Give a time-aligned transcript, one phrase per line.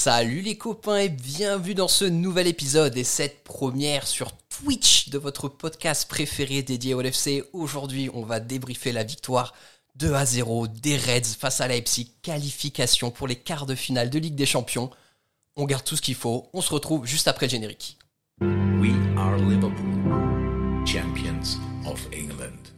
[0.00, 5.18] Salut les copains et bienvenue dans ce nouvel épisode et cette première sur Twitch de
[5.18, 7.42] votre podcast préféré dédié au LFC.
[7.52, 9.54] Aujourd'hui, on va débriefer la victoire
[9.96, 14.20] 2 à 0 des Reds face à Leipzig, qualification pour les quarts de finale de
[14.20, 14.90] Ligue des Champions.
[15.56, 17.98] On garde tout ce qu'il faut, on se retrouve juste après le générique.
[18.40, 22.70] We are Liverpool, champions of England.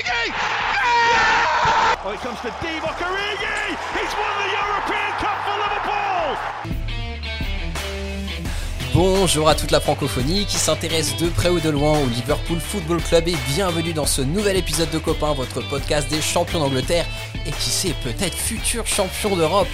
[0.00, 1.96] It quickly, Origi!
[2.04, 3.76] Oh, it comes to Divock Origi!
[3.96, 6.36] He's won the European Cup for Liverpool!
[8.92, 13.00] Bonjour à toute la francophonie qui s'intéresse de près ou de loin au Liverpool Football
[13.02, 17.06] Club et bienvenue dans ce nouvel épisode de Copain, votre podcast des champions d'Angleterre
[17.46, 19.68] et qui sait peut-être futur champion d'Europe.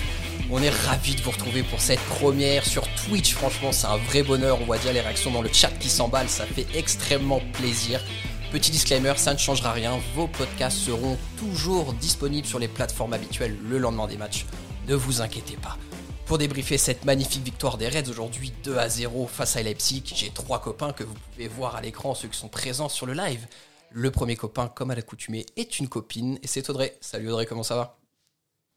[0.50, 3.34] On est ravis de vous retrouver pour cette première sur Twitch.
[3.34, 4.58] Franchement, c'est un vrai bonheur.
[4.60, 6.28] On voit déjà les réactions dans le chat qui s'emballent.
[6.28, 8.00] Ça fait extrêmement plaisir.
[8.52, 9.98] Petit disclaimer, ça ne changera rien.
[10.14, 14.46] Vos podcasts seront toujours disponibles sur les plateformes habituelles le lendemain des matchs.
[14.88, 15.76] Ne vous inquiétez pas.
[16.26, 20.30] Pour débriefer cette magnifique victoire des Reds aujourd'hui 2 à 0 face à Leipzig, j'ai
[20.30, 23.46] trois copains que vous pouvez voir à l'écran, ceux qui sont présents sur le live.
[23.90, 26.96] Le premier copain, comme à l'accoutumée, est une copine et c'est Audrey.
[27.00, 27.95] Salut Audrey, comment ça va?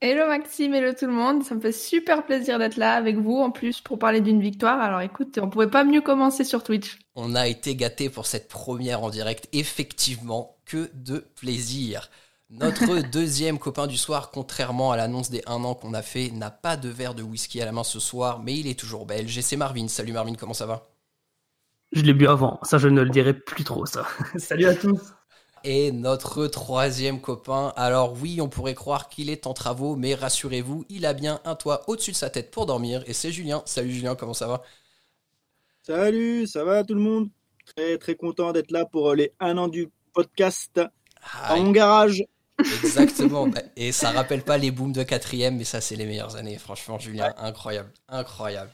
[0.02, 1.44] Hello Maxime, hello tout le monde.
[1.44, 4.80] Ça me fait super plaisir d'être là avec vous en plus pour parler d'une victoire.
[4.80, 7.00] Alors écoute, on pouvait pas mieux commencer sur Twitch.
[7.16, 9.50] On a été gâtés pour cette première en direct.
[9.52, 12.10] Effectivement, que de plaisir.
[12.50, 16.50] Notre deuxième copain du soir, contrairement à l'annonce des 1 an qu'on a fait, n'a
[16.50, 19.38] pas de verre de whisky à la main ce soir, mais il est toujours belge.
[19.38, 19.90] Et c'est Marvin.
[19.90, 20.88] Salut Marvin, comment ça va?
[21.92, 24.08] Je l'ai bu avant, ça je ne le dirai plus trop ça.
[24.38, 25.02] Salut à tous
[25.64, 30.86] Et notre troisième copain, alors oui, on pourrait croire qu'il est en travaux, mais rassurez-vous,
[30.90, 33.62] il a bien un toit au-dessus de sa tête pour dormir, et c'est Julien.
[33.66, 34.62] Salut Julien, comment ça va?
[35.82, 37.30] Salut, ça va tout le monde?
[37.76, 40.80] Très très content d'être là pour les 1 an du podcast
[41.22, 42.24] Ah, dans mon garage.
[42.60, 43.50] Exactement.
[43.76, 46.58] Et ça rappelle pas les booms de quatrième, mais ça, c'est les meilleures années.
[46.58, 47.92] Franchement, Julien, incroyable.
[48.08, 48.72] Incroyable.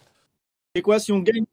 [0.73, 1.45] Et quoi, si on gagne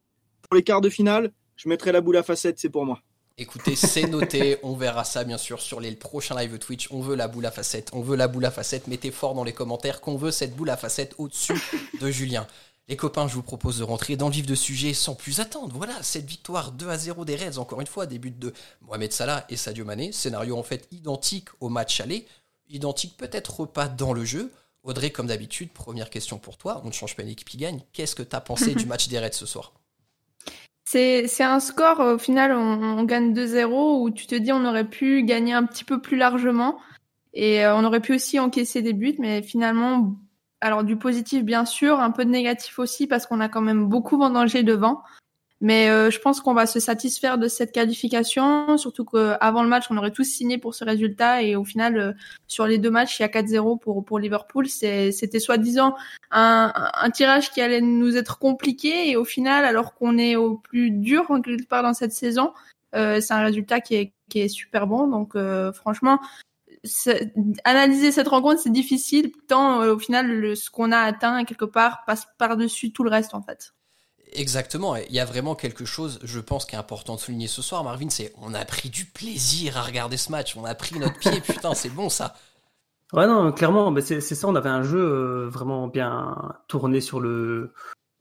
[0.42, 3.00] pour les quarts de finale, je mettrai la boule à facettes, c'est pour moi.
[3.42, 4.58] Écoutez, c'est noté.
[4.62, 6.86] On verra ça, bien sûr, sur les prochains live Twitch.
[6.92, 7.90] On veut la boule à facettes.
[7.92, 8.86] On veut la boule à facettes.
[8.86, 11.60] Mettez fort dans les commentaires qu'on veut cette boule à facettes au-dessus
[12.00, 12.46] de Julien.
[12.86, 15.74] Les copains, je vous propose de rentrer dans le vif de sujet sans plus attendre.
[15.76, 19.44] Voilà, cette victoire 2 à 0 des Reds, encore une fois, début de Mohamed Salah
[19.48, 20.12] et Sadio Mané.
[20.12, 22.28] Scénario en fait identique au match aller,
[22.68, 24.52] identique peut-être pas dans le jeu.
[24.84, 26.80] Audrey, comme d'habitude, première question pour toi.
[26.84, 27.80] On ne change pas une équipe qui gagne.
[27.92, 29.72] Qu'est-ce que tu as pensé du match des Reds ce soir?
[30.92, 34.86] C'est un score, au final, on, on gagne 2-0 où tu te dis on aurait
[34.86, 36.78] pu gagner un petit peu plus largement
[37.32, 40.16] et euh, on aurait pu aussi encaisser des buts, mais finalement,
[40.60, 43.86] alors du positif bien sûr, un peu de négatif aussi parce qu'on a quand même
[43.86, 45.02] beaucoup vendangé devant.
[45.62, 49.86] Mais euh, je pense qu'on va se satisfaire de cette qualification, surtout qu'avant le match,
[49.88, 51.42] on aurait tous signé pour ce résultat.
[51.42, 52.12] Et au final, euh,
[52.46, 54.68] sur les deux matchs, il y a 4-0 pour, pour Liverpool.
[54.68, 55.94] C'était soi-disant
[56.30, 59.08] un, un tirage qui allait nous être compliqué.
[59.08, 62.52] Et au final, alors qu'on est au plus dur en quelque part dans cette saison,
[62.94, 65.06] euh, c'est un résultat qui est, qui est super bon.
[65.06, 66.18] Donc euh, franchement,
[67.64, 71.64] analyser cette rencontre, c'est difficile, tant euh, au final, le, ce qu'on a atteint, quelque
[71.64, 73.72] part, passe par-dessus tout le reste, en fait.
[74.34, 74.96] Exactement.
[74.96, 77.84] Il y a vraiment quelque chose, je pense, qui est important de souligner ce soir,
[77.84, 78.08] Marvin.
[78.10, 80.56] C'est on a pris du plaisir à regarder ce match.
[80.56, 81.40] On a pris notre pied.
[81.46, 82.34] Putain, c'est bon ça.
[83.12, 86.36] Ouais, non, clairement, mais c'est c'est ça, on avait un jeu euh, vraiment bien
[86.68, 87.72] tourné sur le.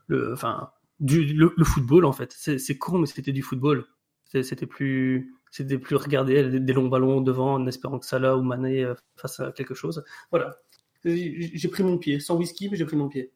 [0.08, 2.34] le enfin, du, le, le football en fait.
[2.34, 3.86] C'est con, mais c'était du football.
[4.26, 5.34] C'était plus.
[5.50, 9.42] C'était plus regarder des, longs ballons devant en espérant que Salah ou Mané euh, fasse
[9.56, 10.04] quelque chose.
[10.32, 10.58] Voilà.
[11.04, 13.34] J'ai pris mon pied, sans whisky, mais j'ai pris mon pied.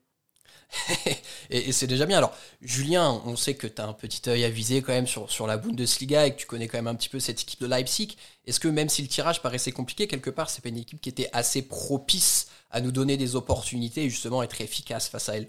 [1.50, 2.18] et c'est déjà bien.
[2.18, 5.46] Alors, Julien, on sait que tu as un petit œil avisé quand même sur, sur
[5.46, 8.16] la Bundesliga et que tu connais quand même un petit peu cette équipe de Leipzig.
[8.46, 11.08] Est-ce que même si le tirage paraissait compliqué, quelque part, c'est pas une équipe qui
[11.08, 15.48] était assez propice à nous donner des opportunités et justement être efficace face à elle?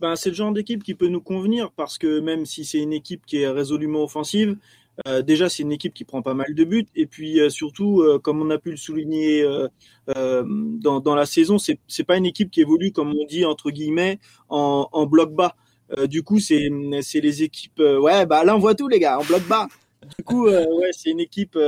[0.00, 2.94] Ben, c'est le genre d'équipe qui peut nous convenir parce que même si c'est une
[2.94, 4.56] équipe qui est résolument offensive,
[5.06, 8.02] euh, déjà c'est une équipe qui prend pas mal de buts et puis euh, surtout,
[8.02, 9.44] euh, comme on a pu le souligner
[10.06, 15.06] dans, la saison, c'est pas une équipe qui évolue comme on dit entre guillemets en,
[15.06, 15.56] bloc bas.
[16.08, 16.70] Du coup, c'est
[17.14, 17.80] les équipes.
[17.80, 19.68] ouais, bah là on voit tout les gars en bloc bas.
[20.18, 21.58] Du coup, ouais, c'est une équipe.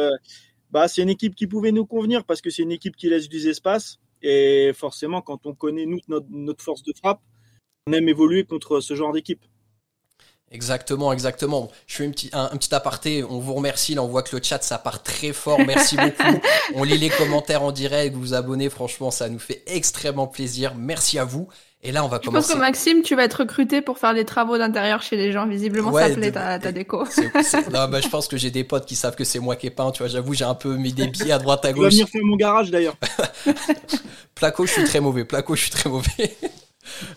[0.71, 3.29] bah c'est une équipe qui pouvait nous convenir parce que c'est une équipe qui laisse
[3.29, 7.21] des espaces et forcément quand on connaît nous notre force de frappe,
[7.87, 9.45] on aime évoluer contre ce genre d'équipe.
[10.53, 11.71] Exactement, exactement.
[11.87, 13.25] Je fais une petit, un, petit aparté.
[13.25, 13.95] On vous remercie.
[13.95, 15.59] Là, on voit que le chat, ça part très fort.
[15.67, 16.41] Merci beaucoup.
[16.75, 18.15] On lit les commentaires en direct.
[18.15, 18.69] Vous vous abonnez.
[18.69, 20.75] Franchement, ça nous fait extrêmement plaisir.
[20.77, 21.49] Merci à vous.
[21.85, 22.47] Et là, on va commencer.
[22.47, 25.33] Je pense que Maxime, tu vas être recruté pour faire les travaux d'intérieur chez les
[25.33, 25.49] gens.
[25.49, 27.05] Visiblement, ça plaît ta, ta, déco.
[27.73, 29.71] Non, bah, je pense que j'ai des potes qui savent que c'est moi qui ai
[29.71, 29.91] peint.
[29.91, 31.91] Tu vois, j'avoue, j'ai un peu mis des billets à droite à gauche.
[31.91, 32.97] Tu vas venir faire mon garage d'ailleurs.
[34.35, 35.25] Placo, je suis très mauvais.
[35.25, 36.37] Placo, je suis très mauvais.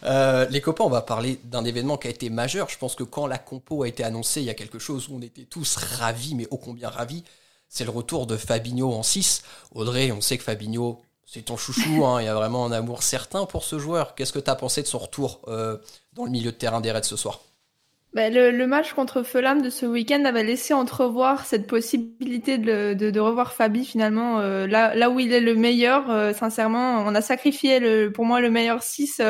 [0.03, 2.69] Euh, les copains, on va parler d'un événement qui a été majeur.
[2.69, 5.15] Je pense que quand la compo a été annoncée, il y a quelque chose où
[5.15, 7.23] on était tous ravis, mais ô combien ravis.
[7.67, 9.44] C'est le retour de Fabinho en 6.
[9.73, 12.06] Audrey, on sait que Fabinho, c'est ton chouchou.
[12.06, 12.21] Hein.
[12.21, 14.15] il y a vraiment un amour certain pour ce joueur.
[14.15, 15.77] Qu'est-ce que tu as pensé de son retour euh,
[16.13, 17.41] dans le milieu de terrain des Reds ce soir?
[18.15, 23.53] Bah, le, match contre Fulham de ce week-end avait laissé entrevoir cette possibilité de, revoir
[23.53, 26.33] Fabi finalement euh, là, là où il est le meilleur.
[26.33, 29.21] sincèrement, on a sacrifié le, pour moi le meilleur 6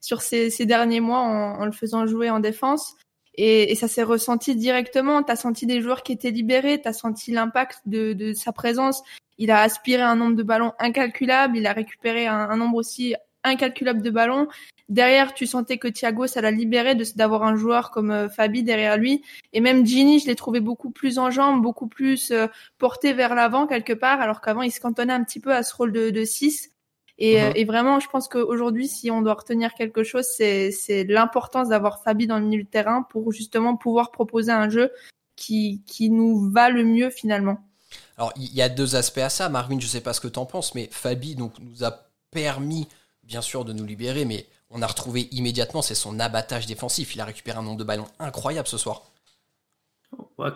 [0.00, 2.96] sur ces, ces derniers mois en, en, le faisant jouer en défense.
[3.34, 5.22] Et, et ça s'est ressenti directement.
[5.22, 8.52] Tu as senti des joueurs qui étaient libérés, tu as senti l'impact de, de, sa
[8.52, 9.02] présence.
[9.38, 13.14] Il a aspiré un nombre de ballons incalculable, il a récupéré un, un nombre aussi
[13.44, 14.48] incalculable de ballons.
[14.90, 18.96] Derrière, tu sentais que Thiago, ça l'a libéré d'avoir un joueur comme euh, Fabi derrière
[18.96, 19.22] lui.
[19.52, 23.36] Et même Gini, je l'ai trouvé beaucoup plus en jambes, beaucoup plus euh, porté vers
[23.36, 26.10] l'avant quelque part, alors qu'avant, il se cantonnait un petit peu à ce rôle de,
[26.10, 26.72] de 6.
[27.18, 27.52] Et, euh, uh-huh.
[27.54, 32.26] et vraiment, je pense qu'aujourd'hui, si on doit retenir quelque chose, c'est l'importance d'avoir Fabi
[32.26, 34.90] dans le milieu de terrain pour justement pouvoir proposer un jeu
[35.36, 37.64] qui, qui nous va le mieux finalement.
[38.16, 39.48] Alors, il y a deux aspects à ça.
[39.48, 42.88] Marvin, je sais pas ce que tu en penses, mais Fabi donc, nous a permis,
[43.22, 47.14] bien sûr, de nous libérer, mais on a retrouvé immédiatement, c'est son abattage défensif.
[47.14, 49.02] Il a récupéré un nombre de ballons incroyable ce soir.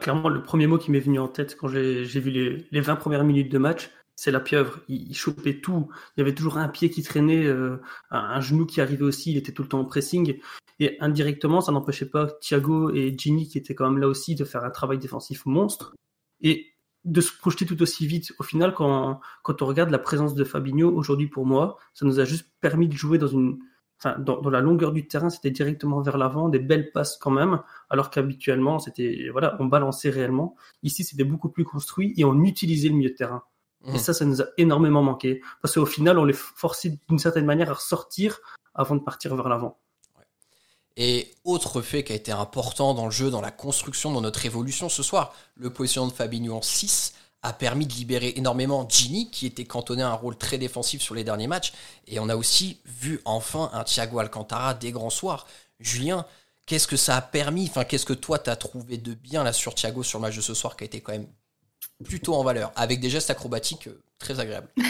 [0.01, 2.97] clairement, le premier mot qui m'est venu en tête quand j'ai vu les, les 20
[2.97, 4.81] premières minutes de match, c'est la pieuvre.
[4.89, 5.89] Il, chopait tout.
[6.17, 7.81] Il y avait toujours un pied qui traînait, euh,
[8.11, 9.33] un, genou qui arrivait aussi.
[9.33, 10.39] Il était tout le temps en pressing.
[10.79, 14.45] Et indirectement, ça n'empêchait pas Thiago et Ginny, qui étaient quand même là aussi, de
[14.45, 15.95] faire un travail défensif monstre.
[16.41, 16.75] Et
[17.05, 18.33] de se projeter tout aussi vite.
[18.39, 22.19] Au final, quand, quand on regarde la présence de Fabinho, aujourd'hui pour moi, ça nous
[22.21, 23.59] a juste permis de jouer dans une,
[23.99, 27.31] enfin, dans, dans la longueur du terrain, c'était directement vers l'avant, des belles passes quand
[27.31, 27.61] même,
[27.91, 30.56] alors qu'habituellement, c'était, voilà, on balançait réellement.
[30.82, 33.43] Ici, c'était beaucoup plus construit et on utilisait le milieu de terrain.
[33.87, 33.99] Et mmh.
[33.99, 35.43] ça, ça nous a énormément manqué.
[35.61, 38.41] Parce qu'au final, on les forçait d'une certaine manière à ressortir
[38.75, 39.79] avant de partir vers l'avant.
[40.96, 44.46] Et autre fait qui a été important dans le jeu, dans la construction, dans notre
[44.46, 47.14] évolution ce soir, le positionnement de Fabinho en 6
[47.44, 51.14] a permis de libérer énormément Gini, qui était cantonné à un rôle très défensif sur
[51.14, 51.75] les derniers matchs.
[52.08, 55.46] Et on a aussi vu enfin un Thiago Alcantara des grands soirs.
[55.79, 56.25] Julien,
[56.67, 57.67] qu'est-ce que ça a permis?
[57.69, 60.41] Enfin, qu'est-ce que toi, t'as trouvé de bien là sur Thiago sur le match de
[60.41, 61.26] ce soir qui a été quand même
[62.02, 64.69] plutôt en valeur, avec des gestes acrobatiques euh, très agréables?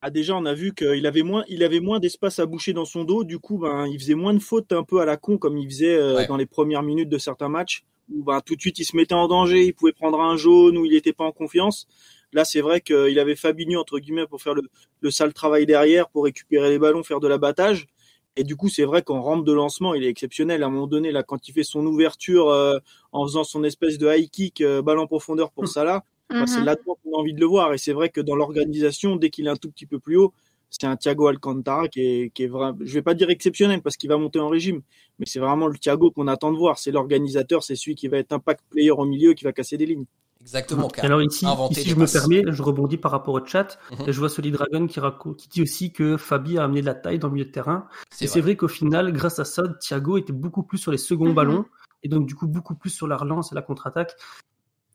[0.00, 2.84] Ah déjà, on a vu qu'il avait moins, il avait moins d'espace à boucher dans
[2.84, 3.24] son dos.
[3.24, 5.68] Du coup, ben, il faisait moins de fautes un peu à la con comme il
[5.68, 7.82] faisait euh, dans les premières minutes de certains matchs
[8.12, 10.76] où ben, tout de suite il se mettait en danger, il pouvait prendre un jaune
[10.78, 11.86] ou il n'était pas en confiance.
[12.32, 14.62] Là, c'est vrai qu'il avait Fabinho entre guillemets pour faire le,
[15.00, 17.88] le sale travail derrière, pour récupérer les ballons, faire de l'abattage.
[18.36, 20.62] Et du coup, c'est vrai qu'en rampe de lancement, il est exceptionnel.
[20.62, 22.78] À un moment donné, là, quand il fait son ouverture euh,
[23.10, 25.66] en faisant son espèce de high kick, euh, balle en profondeur pour mm.
[25.66, 26.64] Salah, bah, c'est mm-hmm.
[26.64, 27.74] là-dedans qu'on a envie de le voir.
[27.74, 30.32] Et c'est vrai que dans l'organisation, dès qu'il est un tout petit peu plus haut,
[30.70, 33.96] c'est un Thiago Alcantara qui est, qui est vraiment, je vais pas dire exceptionnel parce
[33.96, 34.82] qu'il va monter en régime,
[35.18, 36.78] mais c'est vraiment le Thiago qu'on attend de voir.
[36.78, 39.86] C'est l'organisateur, c'est celui qui va être impact player au milieu, qui va casser des
[39.86, 40.06] lignes.
[40.40, 40.88] Exactement.
[40.98, 43.78] Alors ici, ici je me permets, je rebondis par rapport au chat.
[43.90, 44.12] Mhm.
[44.12, 45.00] Je vois Solid Dragon qui,
[45.36, 47.88] qui dit aussi que Fabi a amené de la taille dans le milieu de terrain.
[48.20, 51.30] Et c'est vrai, qu'au final, grâce à ça, Thiago était beaucoup plus sur les seconds
[51.30, 51.34] mhm.
[51.34, 51.64] ballons
[52.04, 54.14] et donc du coup beaucoup plus sur la relance et la contre-attaque.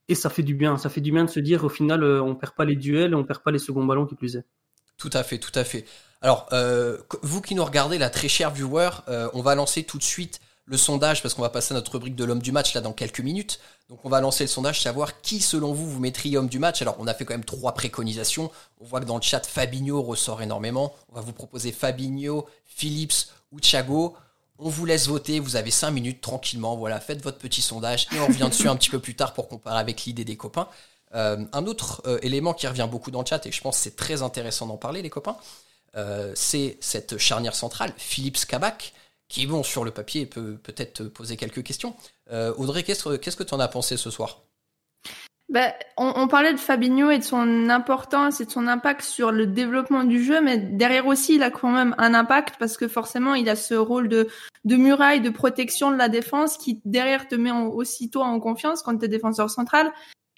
[0.08, 0.78] Et ça fait du bien.
[0.78, 3.16] Ça fait du bien de se dire au final, euh, on perd pas les duels,
[3.16, 4.46] on perd pas les seconds ballons qui plus est.
[4.98, 5.86] Tout à fait, tout à fait.
[6.22, 9.98] Alors, euh, vous qui nous regardez, la très chère viewer, euh, on va lancer tout
[9.98, 12.74] de suite le sondage parce qu'on va passer à notre rubrique de l'homme du match
[12.74, 13.60] là dans quelques minutes.
[13.90, 16.82] Donc on va lancer le sondage, savoir qui selon vous vous mettriez homme du match.
[16.82, 18.50] Alors on a fait quand même trois préconisations.
[18.80, 20.96] On voit que dans le chat Fabinho ressort énormément.
[21.10, 24.16] On va vous proposer Fabinho, Phillips ou Thiago.
[24.60, 26.78] On vous laisse voter, vous avez cinq minutes tranquillement.
[26.78, 29.50] Voilà, faites votre petit sondage et on revient dessus un petit peu plus tard pour
[29.50, 30.70] comparer avec l'idée des copains.
[31.16, 33.84] Euh, un autre euh, élément qui revient beaucoup dans le chat et je pense que
[33.84, 35.38] c'est très intéressant d'en parler les copains,
[35.96, 38.94] euh, c'est cette charnière centrale, Phillips Kabak
[39.30, 41.96] qui, bon, sur le papier, peut peut-être poser quelques questions.
[42.30, 44.42] Audrey, qu'est-ce que tu en as pensé ce soir?
[45.50, 49.46] Bah, on, parlait de Fabinho et de son importance et de son impact sur le
[49.46, 53.36] développement du jeu, mais derrière aussi, il a quand même un impact parce que forcément,
[53.36, 54.28] il a ce rôle de,
[54.66, 59.06] muraille, de protection de la défense qui derrière te met aussitôt en confiance quand tu
[59.06, 59.92] es défenseur central.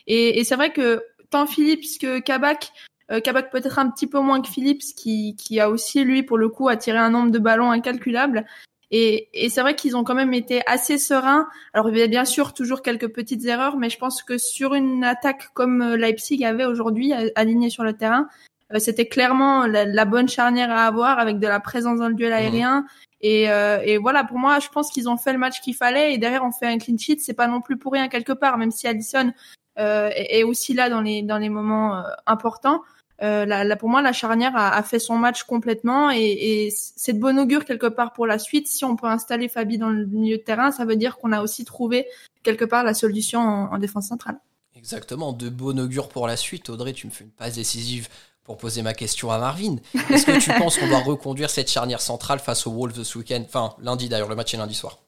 [0.08, 2.72] Et, c'est vrai que tant Philips que Kabak,
[3.12, 6.38] euh, Kabak peut-être un petit peu moins que Philips, qui, qui a aussi lui pour
[6.38, 8.46] le coup attiré un nombre de ballons incalculable,
[8.92, 11.48] Et, et c'est vrai qu'ils ont quand même été assez sereins.
[11.74, 14.74] Alors il y a bien sûr toujours quelques petites erreurs, mais je pense que sur
[14.76, 18.28] une attaque comme Leipzig avait aujourd'hui alignée sur le terrain,
[18.74, 22.34] euh, c'était clairement la, bonne charnière à avoir avec de la présence dans le duel
[22.34, 22.86] aérien.
[23.22, 26.14] Et, euh, et, voilà, pour moi, je pense qu'ils ont fait le match qu'il fallait.
[26.14, 27.20] Et derrière, on fait un clean sheet.
[27.20, 29.32] C'est pas non plus pour rien quelque part, même si Allison euh,
[29.78, 32.82] est, aussi là dans les dans les moments euh, importants.
[33.22, 37.14] Euh, là, pour moi, la charnière a, a fait son match complètement et, et c'est
[37.14, 38.68] de bon augure quelque part pour la suite.
[38.68, 41.42] Si on peut installer Fabi dans le milieu de terrain, ça veut dire qu'on a
[41.42, 42.08] aussi trouvé
[42.44, 44.38] quelque part la solution en, en défense centrale.
[44.76, 46.70] Exactement, de bon augure pour la suite.
[46.70, 48.10] Audrey, tu me fais une passe décisive
[48.44, 49.78] pour poser ma question à Marvin.
[50.10, 53.42] Est-ce que tu penses qu'on doit reconduire cette charnière centrale face aux Wolves ce week-end?
[53.46, 55.00] Enfin, lundi d'ailleurs, le match est lundi soir.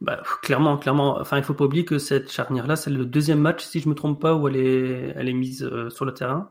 [0.00, 1.18] Bah, clairement, clairement.
[1.18, 3.94] Enfin, il faut pas oublier que cette charnière-là, c'est le deuxième match, si je me
[3.94, 6.48] trompe pas, où elle est, elle est mise euh, sur le terrain.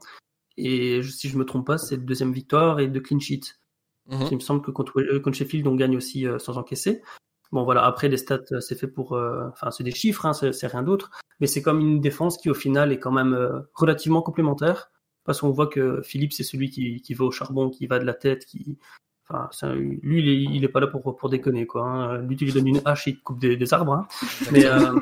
[0.57, 3.53] Et si je me trompe pas, c'est deuxième victoire et deux clean sheets.
[4.07, 4.27] Mhm.
[4.31, 7.01] Il me semble que contre, euh, contre Sheffield, on gagne aussi euh, sans encaisser.
[7.53, 7.85] Bon, voilà.
[7.85, 11.11] Après, les stats, c'est fait pour, enfin, c'est des chiffres, hein, c'est rien d'autre.
[11.39, 14.91] Mais c'est comme une défense qui, au final, est quand même relativement complémentaire
[15.23, 18.05] parce qu'on voit que Philippe, c'est celui qui, qui, va au charbon, qui va de
[18.05, 18.77] la tête, qui.
[19.29, 21.83] Enfin, lui, il est, il est, pas là pour, pour déconner, quoi.
[21.83, 22.17] Hein.
[22.21, 23.93] Lui, tu lui donnes une hache et il te coupe des, arbres.
[23.93, 24.07] Hein.
[24.51, 24.97] Mais euh,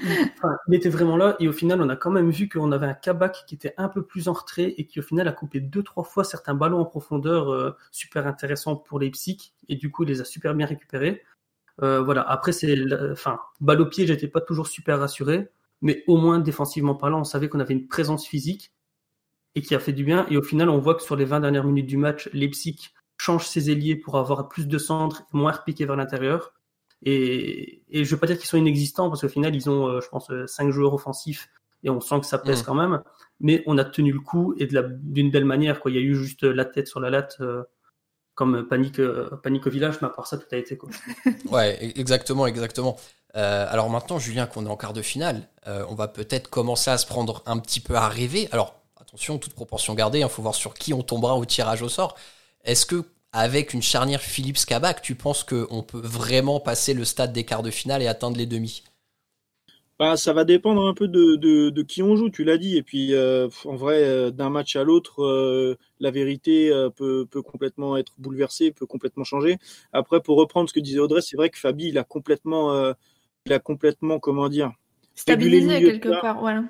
[0.00, 1.36] enfin, il était vraiment là.
[1.38, 3.88] Et au final, on a quand même vu qu'on avait un Kabak qui était un
[3.88, 6.80] peu plus en retrait et qui, au final, a coupé deux, trois fois certains ballons
[6.80, 9.54] en profondeur euh, super intéressants pour les psychiques.
[9.68, 11.22] Et du coup, il les a super bien récupérés.
[11.82, 12.22] Euh, voilà.
[12.22, 12.76] Après, c'est,
[13.12, 15.48] enfin, balle au pied, j'étais pas toujours super rassuré.
[15.80, 18.72] Mais au moins, défensivement parlant, on savait qu'on avait une présence physique
[19.54, 20.26] et qui a fait du bien.
[20.28, 22.90] Et au final, on voit que sur les 20 dernières minutes du match, Leipzig
[23.24, 26.52] change ses ailiers pour avoir plus de centres et moins repiqué vers l'intérieur.
[27.02, 30.00] Et, et je veux pas dire qu'ils sont inexistants parce qu'au final, ils ont, euh,
[30.00, 31.48] je pense, euh, cinq joueurs offensifs
[31.82, 32.66] et on sent que ça pèse mm.
[32.66, 33.02] quand même.
[33.40, 35.80] Mais on a tenu le coup et d'une belle manière.
[35.80, 35.90] Quoi.
[35.90, 37.36] Il y a eu juste la tête sur la latte.
[37.40, 37.64] Euh,
[38.36, 39.00] comme panique,
[39.44, 40.90] panique au village, mais à part ça, tout a été quoi.
[41.52, 42.96] ouais, e-, exactement, exactement.
[43.32, 47.06] alors maintenant, Julien, qu'on est en quart de finale, on va peut-être commencer à se
[47.06, 48.48] prendre un petit peu à rêver.
[48.50, 51.82] Alors, attention, toute proportion gardée, il hein, faut voir sur qui on tombera au tirage
[51.82, 52.16] au sort.
[52.64, 53.04] Est-ce que
[53.34, 57.64] avec une charnière Philips Kabak, tu penses qu'on peut vraiment passer le stade des quarts
[57.64, 58.84] de finale et atteindre les demi?
[59.98, 62.76] Bah, ça va dépendre un peu de, qui on joue, tu l'as dit.
[62.76, 67.96] Et puis, euh, en vrai, euh, d'un match à l'autre, euh, la vérité peut, complètement
[67.96, 69.58] être bouleversée, peut complètement changer.
[69.92, 72.94] Après, pour reprendre ce que disait Audrey, c'est vrai que Fabi, il a complètement,
[73.46, 74.72] il a complètement, comment dire,
[75.14, 76.38] stabilisé quelque part.
[76.40, 76.64] Voilà.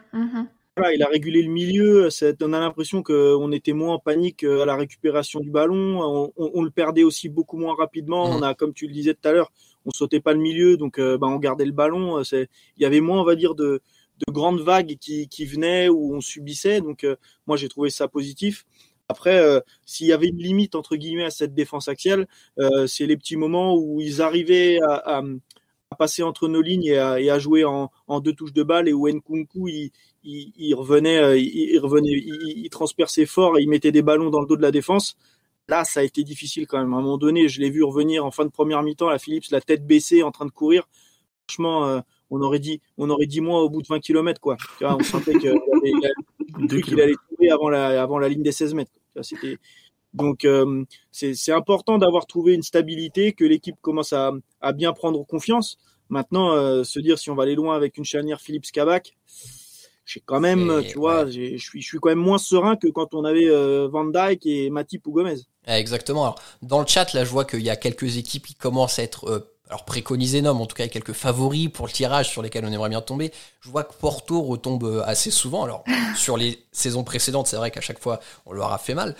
[0.93, 2.09] Il a régulé le milieu.
[2.43, 6.33] On a l'impression qu'on était moins en panique euh, à la récupération du ballon.
[6.37, 8.29] On, le perdait aussi beaucoup moins rapidement.
[8.29, 8.37] Mmh.
[8.37, 9.53] On a, comme tu le disais tout à l'heure,
[9.87, 12.21] on sautait pas le milieu, donc euh, bah, on gardait le ballon.
[12.23, 13.83] Il y avait moins, on va dire, de,
[14.29, 16.81] grandes vagues qui, venaient ou on subissait.
[16.81, 17.15] Donc euh,
[17.47, 18.67] moi, j'ai trouvé ça positif.
[19.09, 22.27] Après, s'il y avait une limite entre guillemets à cette défense axiale,
[22.87, 25.23] c'est les petits moments où ils arrivaient à,
[25.99, 27.91] passer entre nos lignes et à, jouer en,
[28.21, 29.93] deux touches de balle et où Nkunku il,
[30.25, 34.47] il, revenait, euh, il, revenait, il, transperçait fort et il mettait des ballons dans le
[34.47, 35.17] dos de la défense.
[35.69, 36.93] Là, ça a été difficile quand même.
[36.93, 39.51] À un moment donné, je l'ai vu revenir en fin de première mi-temps, la Philips,
[39.51, 40.89] la tête baissée, en train de courir.
[41.47, 42.01] Franchement, euh,
[42.31, 44.57] on aurait dit, on aurait dit moi au bout de 20 km, quoi.
[44.81, 48.93] on sentait qu'il allait tomber avant la, avant la ligne des 16 mètres.
[49.23, 49.59] C'était,
[50.13, 55.25] donc euh, c'est important d'avoir trouvé une stabilité, que l'équipe commence à, à, bien prendre
[55.27, 55.79] confiance.
[56.09, 59.17] Maintenant, se dire si on va aller loin avec une charnière Philips Kabak,
[60.05, 63.15] j'ai quand même, tu vois, je suis, je suis quand même moins serein que quand
[63.15, 65.37] on avait euh, Van Dyke et Matip ou Gomez.
[65.67, 66.25] Exactement.
[66.25, 69.03] Alors, dans le chat, là, je vois qu'il y a quelques équipes qui commencent à
[69.03, 72.65] être euh, alors préconisées, non, en tout cas quelques favoris pour le tirage sur lesquels
[72.65, 73.33] on aimerait bien tomber.
[73.61, 75.65] Je vois que Porto retombe euh, assez souvent.
[75.65, 75.85] Alors,
[76.17, 79.17] sur les saisons précédentes, c'est vrai qu'à chaque fois, on leur a fait mal.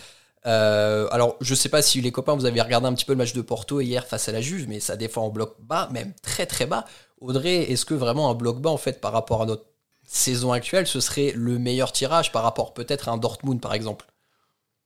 [0.47, 3.19] Euh, alors, je sais pas si les copains, vous avez regardé un petit peu le
[3.19, 6.13] match de Porto hier face à la Juve, mais ça défend en bloc bas, même
[6.23, 6.85] très très bas.
[7.21, 9.65] Audrey, est-ce que vraiment un bloc bas, en fait, par rapport à notre
[10.07, 14.07] saison actuelle, ce serait le meilleur tirage par rapport peut-être à un Dortmund par exemple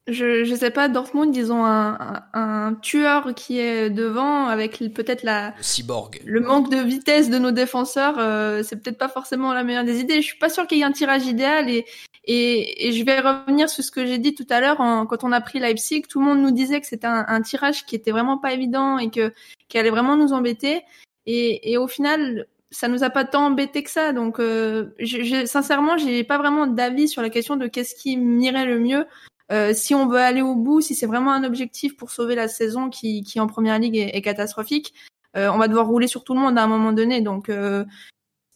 [0.08, 5.22] je, je sais pas, Dortmund, ils ont un, un, tueur qui est devant avec peut-être
[5.22, 6.20] la le cyborg.
[6.24, 10.00] Le manque de vitesse de nos défenseurs, euh, c'est peut-être pas forcément la meilleure des
[10.00, 10.22] idées.
[10.22, 11.84] Je suis pas sûr qu'il y ait un tirage idéal et,
[12.24, 15.32] et, et je vais revenir sur ce que j'ai dit tout à l'heure quand on
[15.32, 18.10] a pris Leipzig, tout le monde nous disait que c'était un, un, tirage qui était
[18.10, 19.34] vraiment pas évident et que
[19.68, 20.82] qui allait vraiment nous embêter.
[21.26, 24.12] Et, et au final, ça nous a pas tant embêté que ça.
[24.12, 28.66] Donc, euh, je, sincèrement, j'ai pas vraiment d'avis sur la question de qu'est-ce qui m'irait
[28.66, 29.06] le mieux.
[29.50, 32.48] Euh, si on veut aller au bout, si c'est vraiment un objectif pour sauver la
[32.48, 34.92] saison qui, qui en première ligue est, catastrophique,
[35.36, 37.22] euh, on va devoir rouler sur tout le monde à un moment donné.
[37.22, 37.84] Donc, euh,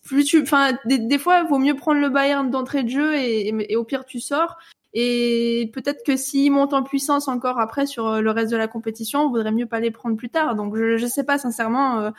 [0.04, 3.72] plus tu, enfin, des, fois, il vaut mieux prendre le Bayern d'entrée de jeu et,
[3.72, 4.58] et, au pire tu sors.
[4.94, 9.20] Et peut-être que s'ils montent en puissance encore après sur le reste de la compétition,
[9.22, 10.54] on vaudrait mieux pas les prendre plus tard.
[10.54, 12.12] Donc je, je sais pas sincèrement.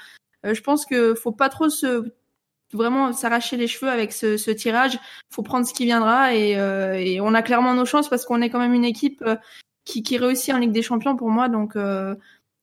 [0.43, 2.03] Je pense que faut pas trop se
[2.73, 4.99] vraiment s'arracher les cheveux avec ce, ce, tirage.
[5.29, 8.49] Faut prendre ce qui viendra et, et on a clairement nos chances parce qu'on est
[8.49, 9.23] quand même une équipe
[9.85, 11.49] qui, qui réussit en Ligue des Champions pour moi.
[11.49, 11.75] Donc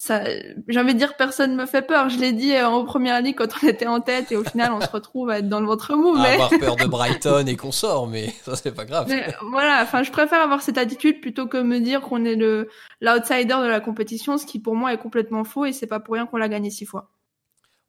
[0.00, 0.22] ça,
[0.66, 2.08] j'ai envie de dire, personne me fait peur.
[2.08, 4.72] Je l'ai dit euh, en première ligue quand on était en tête et au final
[4.72, 6.16] on se retrouve à être dans le ventre mou.
[6.16, 6.32] Mais...
[6.32, 9.12] Avoir peur de Brighton et qu'on sort, mais ça c'est pas grave.
[9.50, 12.70] voilà, enfin je préfère avoir cette attitude plutôt que me dire qu'on est le
[13.02, 16.14] l'outsider de la compétition, ce qui pour moi est complètement faux et c'est pas pour
[16.14, 17.10] rien qu'on l'a gagné six fois.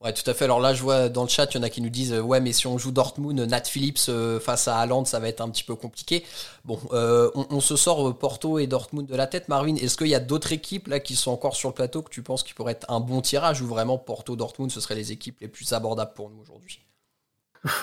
[0.01, 0.45] Ouais, tout à fait.
[0.45, 2.21] Alors là, je vois dans le chat, il y en a qui nous disent euh,
[2.21, 5.41] ouais, mais si on joue Dortmund, Nat Phillips euh, face à Haaland, ça va être
[5.41, 6.25] un petit peu compliqué.
[6.65, 9.75] Bon, euh, on, se sort Porto et Dortmund de la tête, Marvin.
[9.75, 12.23] Est-ce qu'il y a d'autres équipes là qui sont encore sur le plateau que tu
[12.23, 15.39] penses qui pourraient être un bon tirage ou vraiment Porto, Dortmund, ce seraient les équipes
[15.39, 16.79] les plus abordables pour nous aujourd'hui?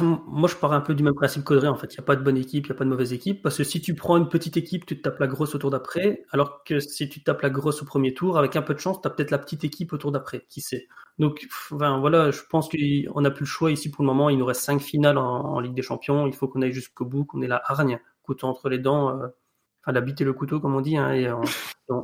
[0.00, 1.68] Moi, je pars un peu du même principe qu'Audrey.
[1.68, 3.12] En fait, il n'y a pas de bonne équipe, il n'y a pas de mauvaise
[3.12, 3.42] équipe.
[3.42, 5.70] Parce que si tu prends une petite équipe, tu te tapes la grosse au tour
[5.70, 6.24] d'après.
[6.32, 9.00] Alors que si tu tapes la grosse au premier tour, avec un peu de chance,
[9.00, 10.46] tu as peut-être la petite équipe au tour d'après.
[10.48, 10.88] Qui sait?
[11.18, 14.30] Donc, enfin, voilà, je pense qu'on n'a plus le choix ici pour le moment.
[14.30, 16.26] Il nous reste cinq finales en, Ligue des Champions.
[16.26, 19.10] Il faut qu'on aille jusqu'au bout, qu'on ait la hargne, couteau entre les dents.
[19.10, 19.28] Euh,
[19.84, 20.96] enfin, la et le couteau, comme on dit.
[20.96, 21.40] Hein,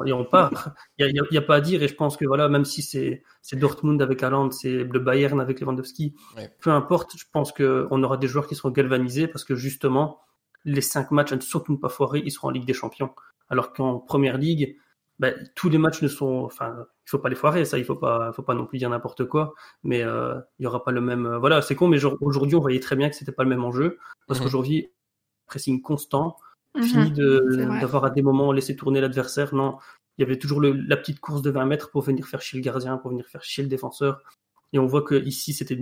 [0.06, 0.74] et on part.
[0.98, 1.82] Il n'y a, pas à dire.
[1.82, 3.22] Et je pense que voilà, même si c'est
[3.52, 6.14] Dortmund avec Haaland, c'est le Bayern avec Lewandowski,
[6.60, 10.20] peu importe, je pense qu'on aura des joueurs qui seront galvanisés parce que justement,
[10.64, 13.10] les cinq matchs à ne surtout pas foirer, ils seront en Ligue des Champions.
[13.48, 14.76] Alors qu'en Première Ligue,
[15.18, 16.74] ben, tous les matchs ne sont, enfin,
[17.06, 19.26] il faut pas les foirer, ça, il faut pas, faut pas non plus dire n'importe
[19.26, 22.56] quoi, mais euh, il y aura pas le même, euh, voilà, c'est con, mais aujourd'hui
[22.56, 24.46] on voyait très bien que c'était pas le même enjeu parce mhm.
[24.46, 24.90] qu'aujourd'hui
[25.46, 26.36] pressing constant,
[26.74, 26.84] Mhm.
[26.84, 29.54] fini d'avoir à des moments laissé tourner l'adversaire.
[29.54, 29.78] Non,
[30.18, 32.58] il y avait toujours le, la petite course de 20 mètres pour venir faire chier
[32.58, 34.22] le gardien, pour venir faire chier le défenseur.
[34.72, 35.78] Et on voit que ici, c'était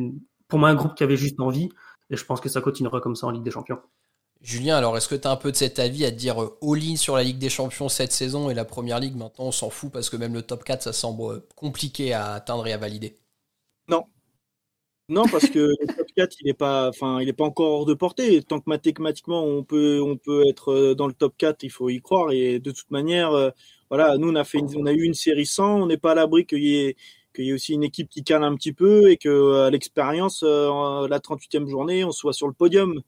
[0.49, 1.71] pour moi un groupe qui avait juste envie.
[2.11, 3.81] Et je pense que ça continuera comme ça en Ligue des Champions.
[4.43, 6.97] Julien, alors est-ce que tu as un peu de cet avis à dire euh, all-in
[6.97, 9.17] sur la Ligue des Champions cette saison et la Première Ligue?
[9.17, 12.33] Maintenant on s'en fout parce que même le top 4 ça semble euh, compliqué à
[12.33, 13.21] atteindre et à valider
[13.89, 14.05] Non,
[15.09, 15.73] non, parce que
[16.15, 18.43] 4, il n'est pas, enfin, il est pas encore hors de portée.
[18.43, 21.89] Tant que mathématiquement on peut, on peut être euh, dans le top 4, il faut
[21.91, 22.33] y croire.
[22.33, 23.51] Et de toute manière, euh,
[23.91, 25.83] voilà, nous on a fait, on a eu une série 100.
[25.83, 26.97] On n'est pas à l'abri qu'il y ait,
[27.39, 31.19] y aussi une équipe qui cale un petit peu et que à l'expérience, euh, la
[31.21, 33.01] 38e journée, on soit sur le podium.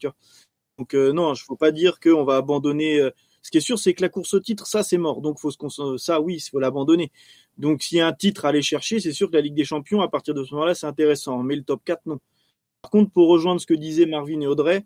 [0.79, 3.00] Donc non, il faut pas dire qu'on va abandonner.
[3.42, 5.20] Ce qui est sûr, c'est que la course au titre, ça c'est mort.
[5.20, 7.12] Donc faut se, ça oui, il faut l'abandonner.
[7.59, 9.64] Donc s'il y a un titre à aller chercher, c'est sûr que la Ligue des
[9.64, 11.42] Champions, à partir de ce moment-là, c'est intéressant.
[11.42, 12.18] Mais le top 4, non.
[12.85, 14.85] Par contre, pour rejoindre ce que disaient Marvin et Audrey,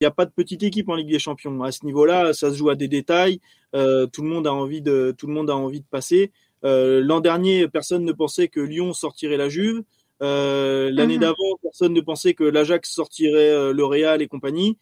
[0.00, 1.62] il n'y a pas de petite équipe en Ligue des Champions.
[1.62, 3.40] À ce niveau-là, ça se joue à des détails.
[3.76, 6.32] Euh, tout le monde a envie de, tout le monde a envie de passer.
[6.64, 9.84] Euh, L'an dernier, personne ne pensait que Lyon sortirait la Juve.
[10.24, 11.20] Euh, L'année mhm.
[11.20, 14.76] d'avant, personne ne pensait que l'Ajax sortirait le Real et compagnie.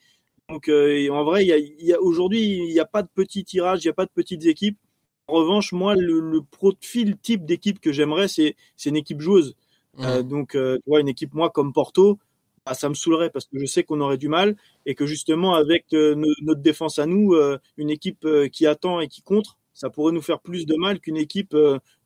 [0.49, 3.91] Donc, en vrai, y a, aujourd'hui, il n'y a pas de petits tirages, il n'y
[3.91, 4.79] a pas de petites équipes.
[5.27, 8.55] En revanche, moi, le, le profil type d'équipe que j'aimerais, c'est
[8.87, 9.55] une équipe joueuse.
[10.01, 12.19] Euh, donc, tu vois, une équipe, moi, comme Porto,
[12.67, 15.55] bah, ça me saoulerait parce que je sais qu'on aurait du mal et que justement,
[15.55, 19.91] avec euh, notre défense à nous, euh, une équipe qui attend et qui contre, ça
[19.91, 21.57] pourrait nous faire plus de mal qu'une équipe,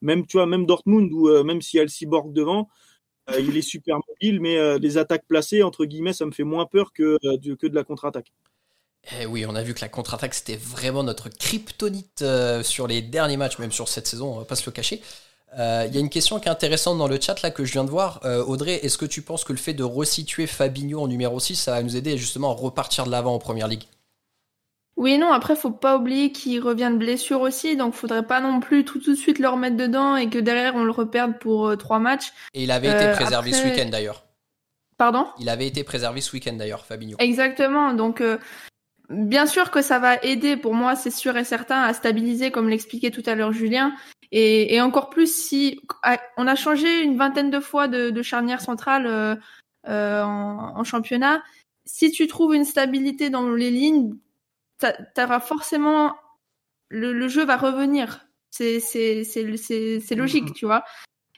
[0.01, 2.71] même, tu vois, même Dortmund, ou même s'il y a cyborg devant,
[3.39, 6.95] il est super mobile, mais les attaques placées, entre guillemets, ça me fait moins peur
[6.95, 7.19] que,
[7.57, 8.33] que de la contre-attaque.
[9.21, 13.01] Eh oui, on a vu que la contre-attaque, c'était vraiment notre kryptonite euh, sur les
[13.01, 15.01] derniers matchs, même sur cette saison, on va pas se le cacher.
[15.59, 17.73] Euh, il y a une question qui est intéressante dans le chat là que je
[17.73, 18.21] viens de voir.
[18.25, 21.57] Euh, Audrey, est-ce que tu penses que le fait de resituer Fabinho en numéro 6,
[21.57, 23.85] ça va nous aider justement à repartir de l'avant en première ligue?
[24.97, 28.59] Oui non, après faut pas oublier qu'il revient de blessure aussi, donc faudrait pas non
[28.59, 32.01] plus tout, de suite le remettre dedans et que derrière on le reperde pour trois
[32.01, 32.33] matchs.
[32.53, 34.25] Et il avait été préservé ce week-end d'ailleurs.
[34.97, 35.29] Pardon?
[35.39, 37.17] Il avait été préservé ce week-end d'ailleurs, Fabinho.
[37.21, 38.21] Exactement, donc
[39.11, 42.69] Bien sûr que ça va aider, pour moi, c'est sûr et certain, à stabiliser, comme
[42.69, 43.95] l'expliquait tout à l'heure Julien.
[44.31, 45.81] Et, et, encore plus si
[46.37, 49.37] on a changé une vingtaine de fois de, de charnière centrale euh,
[49.89, 51.43] euh, en, en, championnat.
[51.87, 54.15] Si tu trouves une stabilité dans les lignes,
[55.15, 56.15] t'auras forcément
[56.91, 58.27] le, le, jeu va revenir.
[58.51, 60.85] C'est c'est c'est logique, tu vois.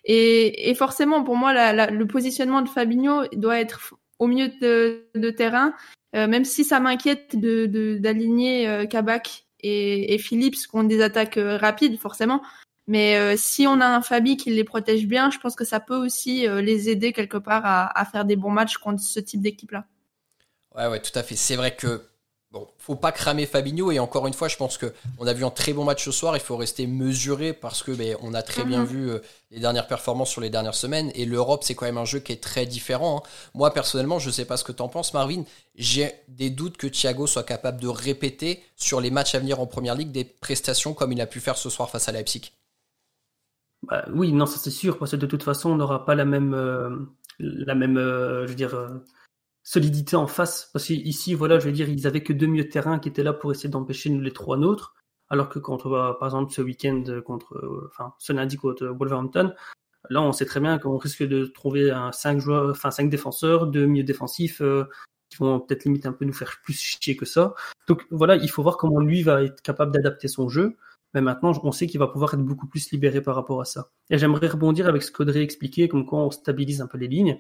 [0.05, 4.49] Et, et forcément, pour moi, la, la, le positionnement de Fabinho doit être au milieu
[4.61, 5.75] de, de terrain
[6.17, 11.03] euh, même si ça m'inquiète de d'aligner euh, Kabak et, et Phillips qui ont des
[11.03, 12.43] attaques euh, rapides forcément.
[12.87, 15.97] Mais si on a un Fabi qui les protège bien, je pense que ça peut
[15.97, 19.85] aussi les aider quelque part à, à, faire des bons matchs contre ce type d'équipe-là.
[20.75, 21.37] Ouais, ouais, tout à fait.
[21.37, 22.03] C'est vrai que
[22.53, 25.45] Bon, faut pas cramer Fabinho et encore une fois, je pense que on a vu
[25.45, 26.37] un très bon match ce soir.
[26.37, 28.87] Il faut rester mesuré parce que ben, on a très bien Mhm.
[28.87, 29.21] vu euh,
[29.53, 32.33] les dernières performances sur les dernières semaines et l'Europe c'est quand même un jeu qui
[32.33, 33.19] est très différent.
[33.25, 33.29] hein.
[33.55, 35.45] Moi personnellement, je sais pas ce que t'en penses, Marvin.
[35.77, 39.67] J'ai des doutes que Thiago soit capable de répéter sur les matchs à venir en
[39.69, 42.51] Première Ligue des prestations comme il a pu faire ce soir face à Leipzig.
[43.83, 46.25] Bah, oui, non, ça c'est sûr, parce que de toute façon, on n'aura pas la
[46.25, 46.91] même, euh,
[47.39, 48.89] la même, euh, je veux dire, euh,
[49.63, 50.71] solidité en face.
[50.73, 53.23] Parce qu'ici, voilà, je veux dire, ils avaient que deux milieux de terrain qui étaient
[53.23, 54.95] là pour essayer d'empêcher nous les trois nôtres.
[55.31, 59.55] Alors que on va, par exemple, ce week-end contre, euh, enfin, ce lundi contre Wolverhampton,
[60.11, 63.67] là, on sait très bien qu'on risque de trouver un cinq joueurs, enfin, cinq défenseurs,
[63.67, 64.85] deux milieux défensifs, euh,
[65.31, 67.55] qui vont peut-être limite un peu nous faire plus chier que ça.
[67.87, 70.77] Donc voilà, il faut voir comment lui va être capable d'adapter son jeu.
[71.15, 73.91] Mais maintenant, on sait qu'il va pouvoir être beaucoup plus libéré par rapport à ça.
[74.11, 77.39] Et j'aimerais rebondir avec ce qu'Audrey expliquait, comme quoi on stabilise un peu les lignes.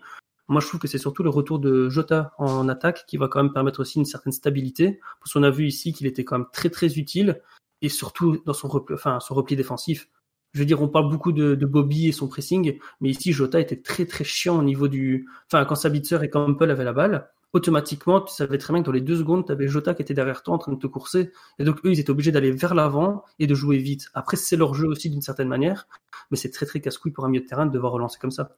[0.49, 3.43] Moi, je trouve que c'est surtout le retour de Jota en attaque qui va quand
[3.43, 4.99] même permettre aussi une certaine stabilité.
[5.21, 7.41] Parce qu'on a vu ici qu'il était quand même très très utile,
[7.83, 10.09] et surtout dans son repli, enfin, son repli défensif.
[10.53, 13.81] Je veux dire, on parle beaucoup de, Bobby et son pressing, mais ici, Jota était
[13.81, 15.29] très très chiant au niveau du...
[15.47, 18.93] Enfin, quand Sabitzer et Campbell avaient la balle, automatiquement, tu savais très bien que dans
[18.93, 21.33] les deux secondes, tu avais Jota qui était derrière toi en train de te courser.
[21.59, 24.09] Et donc, eux, ils étaient obligés d'aller vers l'avant et de jouer vite.
[24.15, 25.89] Après, c'est leur jeu aussi d'une certaine manière,
[26.31, 28.57] mais c'est très très casse-couille pour un milieu de terrain de devoir relancer comme ça.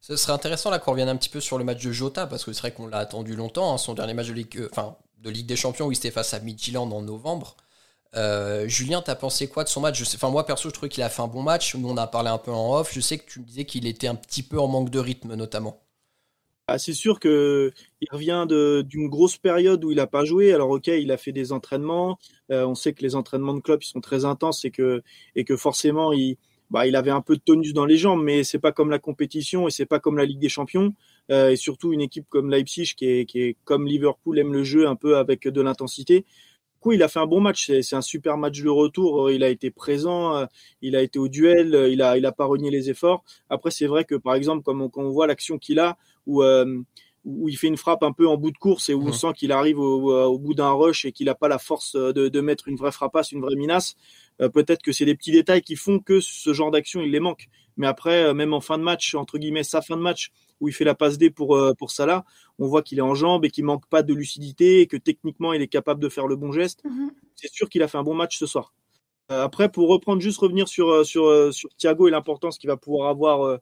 [0.00, 2.44] Ce serait intéressant là qu'on revienne un petit peu sur le match de Jota parce
[2.44, 3.72] que c'est vrai qu'on l'a attendu longtemps.
[3.72, 6.10] hein, son dernier match de Ligue, euh, enfin, de Ligue des Champions où il était
[6.10, 7.56] face à Midtjylland en novembre.
[8.14, 10.02] Euh, Julien, t'as pensé quoi de son match?
[10.02, 11.74] Je moi perso, je trouvais qu'il a fait un bon match.
[11.76, 12.92] Nous, on a parlé un peu en off.
[12.92, 15.34] Je sais que tu me disais qu'il était un petit peu en manque de rythme,
[15.34, 15.81] notamment.
[16.74, 20.54] Ah, c'est sûr que il revient d'une grosse période où il n'a pas joué.
[20.54, 22.18] Alors ok, il a fait des entraînements.
[22.50, 25.02] Euh, on sait que les entraînements de club sont très intenses et que
[25.56, 26.38] forcément il
[26.72, 28.98] bah, il avait un peu de tonus dans les jambes, mais c'est pas comme la
[28.98, 30.94] compétition et c'est pas comme la Ligue des Champions.
[31.30, 34.96] Euh, et surtout une équipe comme Leipzig qui est, comme Liverpool aime le jeu un
[34.96, 36.20] peu avec de l'intensité.
[36.20, 37.70] Du coup, il a fait un bon match.
[37.82, 39.30] C'est un super match de retour.
[39.30, 40.46] Il a été présent, euh,
[40.80, 43.22] il a été au duel, euh, il a il a pas renié les efforts.
[43.50, 46.82] Après, c'est vrai que par exemple, comme quand on voit l'action qu'il a, où euh,
[47.24, 49.32] où il fait une frappe un peu en bout de course et où on sent
[49.36, 52.40] qu'il arrive au, au bout d'un rush et qu'il n'a pas la force de, de
[52.40, 53.94] mettre une vraie frappasse, une vraie minace.
[54.40, 57.20] Euh, Peut-être que c'est des petits détails qui font que ce genre d'action il les
[57.20, 57.48] manque.
[57.76, 60.30] Mais après, euh, même en fin de match, entre guillemets, sa fin de match
[60.60, 62.24] où il fait la passe D pour euh, pour Salah,
[62.58, 65.52] on voit qu'il est en jambes et qu'il manque pas de lucidité et que techniquement
[65.52, 66.82] il est capable de faire le bon geste.
[66.84, 67.12] Mhm.
[67.36, 68.74] C'est sûr qu'il a fait un bon match ce soir.
[69.30, 72.68] Euh, après, pour reprendre, juste revenir sur euh, sur euh, sur Thiago et l'importance qu'il
[72.68, 73.58] va pouvoir avoir euh,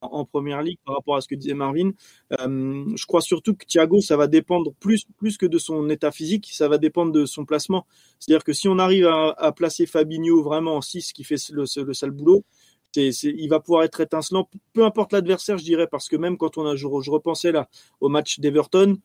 [0.00, 1.90] en, première ligue par rapport à ce que disait Marvin.
[2.38, 6.10] Euh, je crois surtout que Thiago, ça va dépendre plus, plus que de son état
[6.10, 7.86] physique, ça va dépendre de son placement.
[8.18, 11.94] C'est-à-dire que si on arrive à, placer Fabinho vraiment en 6, qui fait le, le
[11.94, 12.44] sale boulot,
[12.92, 16.36] c'est, c'est, il va pouvoir être étincelant, peu importe l'adversaire, je dirais, parce que même
[16.36, 17.68] quand on a, je, je repensais là
[18.00, 18.98] au match d'Everton,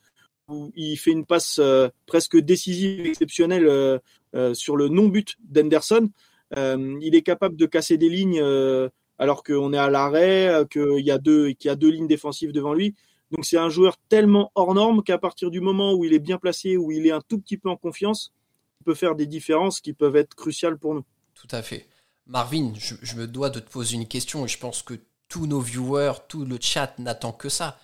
[0.48, 6.10] où il fait une passe euh, presque décisive, exceptionnelle euh, sur le non-but d'Henderson,
[6.56, 8.42] il est capable de casser des lignes
[9.18, 12.08] alors qu'on est à l'arrêt, euh, qu'il y a deux, qu'il y a deux lignes
[12.08, 12.96] défensives devant lui.
[13.32, 16.38] Donc c'est un joueur tellement hors norme qu'à partir du moment où il est bien
[16.38, 18.34] placé, où il est un tout petit peu en confiance,
[18.82, 21.04] il peut faire des différences qui peuvent être cruciales pour nous.
[21.34, 21.88] Tout à fait.
[22.28, 24.96] Marvin, je, je me dois de te poser une question et je pense que
[25.28, 27.80] tous nos viewers, tout le chat n'attend que ça.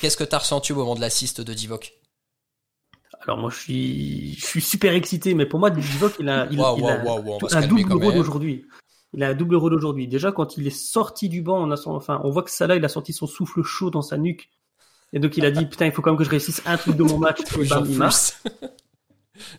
[0.00, 1.92] Qu'est-ce que tu as ressenti au moment de l'assist de Divock?
[3.20, 6.58] Alors moi, je suis, je suis super excité, mais pour moi, Divock, il a, il,
[6.58, 8.66] il un double rôle aujourd'hui.
[9.14, 10.08] Il a un double rôle aujourd'hui.
[10.08, 12.76] Déjà, quand il est sorti du banc, on a son, enfin, on voit que Salah,
[12.76, 14.48] il a sorti son souffle chaud dans sa nuque.
[15.12, 16.96] Et donc, il a dit, putain, il faut quand même que je réussisse un truc
[16.96, 17.40] de mon match.
[17.58, 18.32] Et il marque.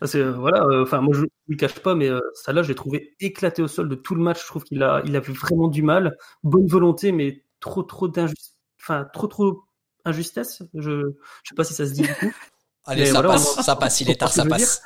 [0.00, 2.68] Parce que, voilà, euh, enfin, moi, je ne le cache pas, mais euh, Salah, je
[2.68, 4.40] l'ai trouvé éclaté au sol de tout le match.
[4.42, 6.16] Je trouve qu'il a, il a vu vraiment du mal.
[6.42, 8.56] Bonne volonté, mais trop, trop d'injustice.
[8.80, 9.62] Enfin, trop, trop
[10.04, 10.62] injustesse.
[10.74, 11.12] Je,
[11.42, 12.32] je sais pas si ça se dit du coup.
[12.86, 14.82] Allez, Mais ça voilà, passe, on- ça passe, il est tard, ça passe.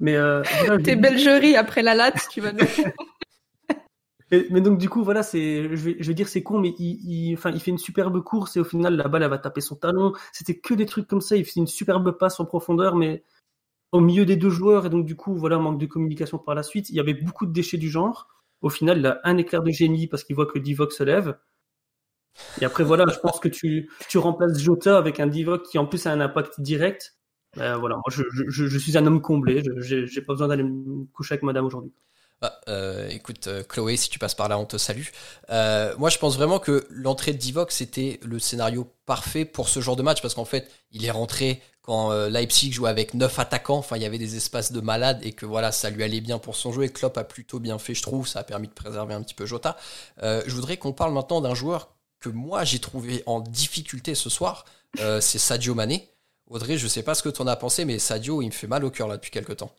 [0.00, 2.66] Mais, euh, voilà, Tes belgeries après la latte, tu vas nous...
[4.32, 7.60] Mais, donc du coup voilà c'est je vais, dire c'est con mais il, enfin il
[7.60, 10.14] fait une superbe course et au final la balle elle va taper son talon.
[10.32, 11.36] C'était que des trucs comme ça.
[11.36, 13.22] Il fait une superbe passe en profondeur mais
[13.92, 14.86] au milieu des deux joueurs.
[14.86, 16.90] Et donc du coup voilà manque de communication par la suite.
[16.90, 18.28] Il y avait beaucoup de déchets du genre.
[18.62, 21.38] Au final il a un éclair de génie parce qu'il voit que Divock se lève.
[22.60, 25.86] Et après voilà je pense que tu tu remplaces Jota avec un Divock qui en
[25.86, 27.16] plus a un impact direct.
[27.58, 27.94] Euh, voilà.
[27.96, 29.62] Moi je, je, je suis un homme comblé.
[29.78, 31.92] J'ai pas besoin d'aller me coucher avec madame aujourd'hui
[32.42, 35.06] Ah, euh, écoute, euh, Chloé, si tu passes par là, on te salue.
[35.50, 39.80] Euh, moi, je pense vraiment que l'entrée de Divock, c'était le scénario parfait pour ce
[39.80, 43.78] genre de match, parce qu'en fait, il est rentré quand Leipzig jouait avec neuf attaquants,
[43.78, 46.38] enfin, il y avait des espaces de malade, et que voilà, ça lui allait bien
[46.38, 48.72] pour son jeu, et Klopp a plutôt bien fait, je trouve, ça a permis de
[48.72, 49.76] préserver un petit peu Jota.
[50.20, 54.64] Je voudrais qu'on parle maintenant d'un joueur que moi, j'ai trouvé en difficulté ce soir,
[54.98, 56.10] c'est Sadio Mané,
[56.48, 58.84] Audrey, je sais pas ce que tu as pensé, mais Sadio, il me fait mal
[58.84, 59.70] au cœur là depuis quelques temps.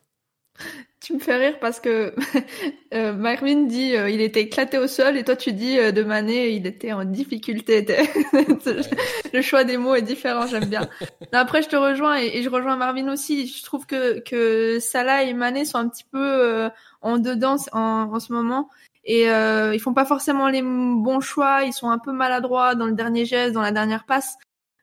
[1.00, 2.14] Tu me fais rire parce que
[2.94, 6.04] euh, Marvin dit euh, il était éclaté au sol et toi tu dis euh, de
[6.04, 7.86] Mané il était en difficulté.
[9.34, 10.90] Le choix des mots est différent, j'aime bien.
[11.32, 13.48] après je te rejoins et, je rejoins Marvin aussi.
[13.48, 16.70] Je trouve que que Salah et Mané sont un petit peu euh,
[17.02, 18.68] en dedans en, en ce moment
[19.08, 21.64] et euh, ils font pas forcément les bons choix.
[21.64, 24.38] Ils sont un peu maladroits dans le dernier geste, dans la dernière passe.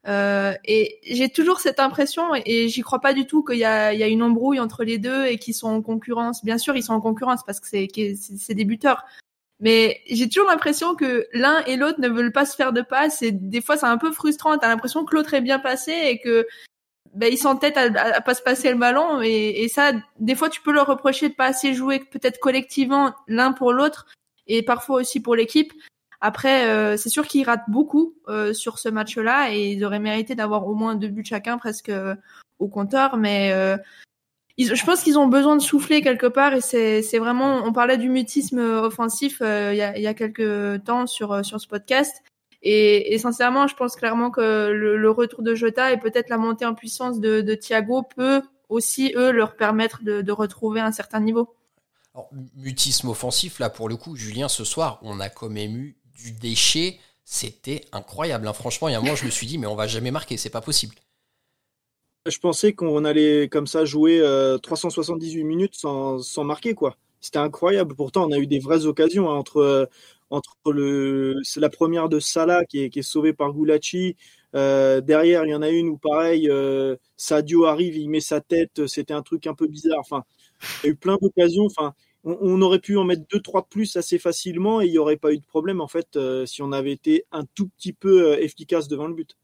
[0.06, 3.64] Euh, et j'ai toujours cette impression, et, j'y crois pas du tout qu'il y y
[3.64, 6.44] a une embrouille entre les deux et qu'ils sont en concurrence.
[6.44, 7.88] Bien sûr, ils sont en concurrence parce que c'est,
[8.38, 9.04] c'est des buteurs.
[9.60, 13.22] Mais j'ai toujours l'impression que l'un et l'autre ne veulent pas se faire de passe
[13.22, 14.58] et des fois c'est un peu frustrant.
[14.58, 16.46] T'as l'impression que l'autre est bien passé et que
[17.14, 17.84] ben, ils s'entêtent à,
[18.16, 21.28] à, pas se passer le ballon et, et, ça, des fois tu peux leur reprocher
[21.28, 24.06] de pas assez jouer peut-être collectivement l'un pour l'autre
[24.48, 25.72] et parfois aussi pour l'équipe.
[26.26, 30.34] Après, euh, c'est sûr qu'ils ratent beaucoup euh, sur ce match-là et ils auraient mérité
[30.34, 32.14] d'avoir au moins deux buts chacun presque euh,
[32.58, 33.50] au compteur, mais
[34.56, 37.56] je pense qu'ils ont besoin de souffler quelque part et c'est vraiment.
[37.66, 42.22] On parlait du mutisme offensif il y, a, y, quelques temps sur sur ce podcast.
[42.62, 46.72] Et, sincèrement, je pense clairement que le, retour de Jota et peut-être la montée en
[46.72, 51.54] puissance de, de Thiago peut aussi eux leur permettre de, de retrouver un certain niveau.
[52.14, 55.96] Alors, mutisme offensif, là pour le coup, Julien, ce soir, on a quand même eu
[56.14, 58.46] du déchet, c'était incroyable.
[58.46, 58.52] Hein.
[58.52, 60.36] Franchement, il y a un moment, je me suis dit, mais on va jamais marquer,
[60.36, 60.94] c'est pas possible.
[62.26, 64.22] Je pensais qu'on allait comme ça jouer
[64.62, 66.96] 378 euh, minutes sans, sans marquer, quoi.
[67.20, 67.94] C'était incroyable.
[67.94, 69.86] Pourtant, on a eu des vraies occasions hein, entre, euh,
[70.30, 74.16] entre le, la première de Salah qui est, qui est sauvée par Gulacci.
[74.54, 76.50] Euh, derrière, il y en a une où pareil,
[77.16, 78.86] Sadio arrive, il met sa tête.
[78.86, 79.98] C'était un truc un peu bizarre.
[80.00, 80.24] Enfin,
[80.82, 81.66] il y a eu plein d'occasions.
[81.66, 84.98] Enfin, on, aurait pu en mettre deux, trois de plus assez facilement et il n'y
[84.98, 87.92] aurait pas eu de problème en fait euh, si on avait été un tout petit
[87.92, 89.36] peu euh, efficace devant le but.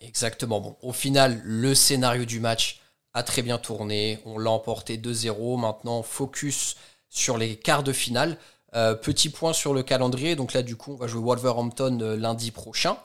[0.00, 0.60] exactement.
[0.60, 2.80] Bon, au final, le scénario du match
[3.14, 4.18] a très bien tourné.
[4.26, 5.58] On l'a emporté 2-0.
[5.58, 6.76] Maintenant, focus
[7.08, 8.36] sur les quarts de finale.
[8.74, 10.36] Euh, petit point sur le calendrier.
[10.36, 12.98] Donc là, du coup, on va jouer Wolverhampton lundi prochain.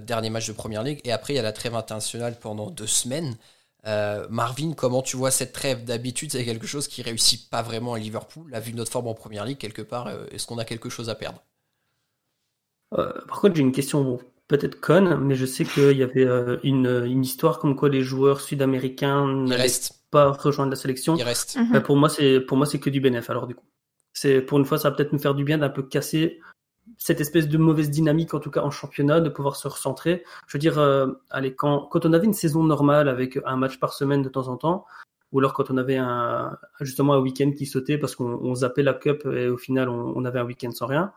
[0.00, 1.00] dernier match de Première Ligue.
[1.04, 3.36] Et après, il y a la trêve internationale pendant deux semaines.
[3.86, 7.94] Euh, Marvin, comment tu vois cette trêve D'habitude, c'est quelque chose qui réussit pas vraiment
[7.94, 8.54] à Liverpool.
[8.54, 11.08] A vu notre forme en première ligue, quelque part, euh, est-ce qu'on a quelque chose
[11.08, 11.42] à perdre?
[12.98, 16.26] Euh, Par contre, j'ai une question peut-être conne, mais je sais qu'il y avait
[16.64, 19.68] une, histoire comme quoi les joueurs sud-américains n'allaient
[20.10, 21.16] pas rejoindre la sélection.
[21.16, 21.56] Ils restent.
[21.56, 21.82] Mhm.
[21.82, 23.30] pour moi, c'est pour moi c'est que du bénéfice.
[23.30, 23.64] Alors du coup,
[24.12, 26.40] c'est pour une fois, ça va peut-être nous faire du bien d'un peu casser
[27.00, 30.22] cette espèce de mauvaise dynamique, en tout cas en championnat, de pouvoir se recentrer.
[30.46, 33.80] Je veux dire, euh, allez, quand, quand on avait une saison normale avec un match
[33.80, 34.84] par semaine de temps en temps,
[35.32, 38.94] ou alors quand on avait un, justement un week-end qui sautait parce qu'on zappait la
[38.94, 41.12] cup et au final on, avait un week-end sans rien,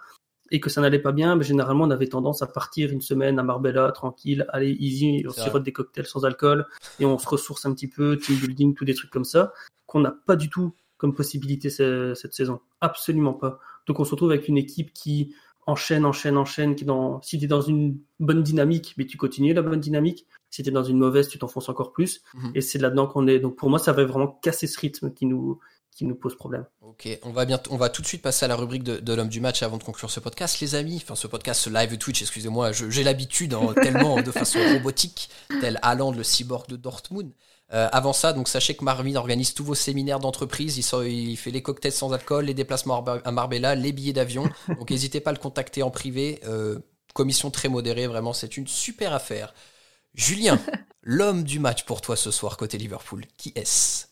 [0.52, 3.38] et que ça n'allait pas bien, mais généralement on avait tendance à partir une semaine
[3.38, 6.66] à Marbella, tranquille, aller easy, on sirote des cocktails sans alcool,
[7.00, 9.52] et on se ressource un petit peu, team building, tous des trucs comme ça,
[9.86, 12.62] qu'on n'a pas du tout comme possibilité cette saison.
[12.80, 13.60] Absolument pas.
[13.88, 15.36] Donc on se retrouve avec une équipe qui
[15.68, 16.76] enchaîne, enchaîne, enchaîne.
[16.76, 20.26] Qui dans, si tu es dans une bonne dynamique, mais tu continues la bonne dynamique.
[20.50, 22.22] Si tu es dans une mauvaise, tu t'enfonces encore plus.
[22.34, 22.52] Mhm.
[22.56, 23.40] Et c'est là-dedans qu'on est.
[23.40, 25.60] Donc pour moi, ça va vraiment casser ce rythme qui nous,
[25.96, 26.66] qui nous pose problème.
[26.82, 29.30] Ok, on va, bien on va tout de suite passer à la rubrique de, l'homme
[29.30, 31.00] du match avant de conclure ce podcast, les amis.
[31.04, 35.30] Enfin, ce podcast, ce live Twitch, excusez-moi, j'ai l'habitude hein, tellement de façon robotique,
[35.62, 37.32] tel Haaland, le cyborg de Dortmund.
[37.74, 40.78] Euh, avant ça, donc sachez que Marvin organise tous vos séminaires d'entreprise.
[40.78, 44.48] Il, il, fait les cocktails sans alcool, les déplacements à Marbella, les billets d'avion.
[44.68, 46.40] Donc n'hésitez pas à le contacter en privé.
[46.46, 46.80] Euh,
[47.16, 49.56] commission très modérée, vraiment, c'est une super affaire.
[50.14, 50.60] Julien,
[51.02, 54.06] l'homme du match pour toi ce soir côté Liverpool, qui est-ce?